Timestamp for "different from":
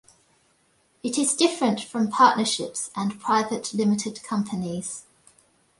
1.35-2.07